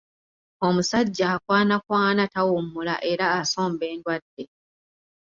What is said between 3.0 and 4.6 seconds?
era asomba endwadde.